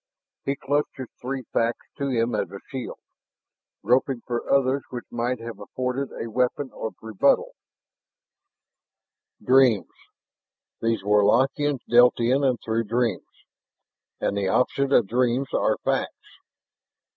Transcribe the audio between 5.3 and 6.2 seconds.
have afforded